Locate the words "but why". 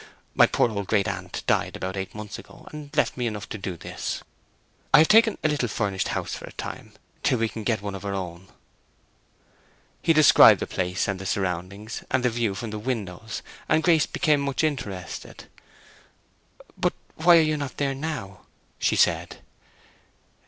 16.75-17.37